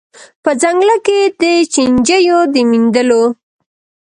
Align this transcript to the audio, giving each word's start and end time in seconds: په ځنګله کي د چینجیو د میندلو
په 0.43 0.51
ځنګله 0.61 0.95
کي 1.05 1.19
د 1.41 1.43
چینجیو 1.73 2.39
د 2.53 2.55
میندلو 2.69 3.23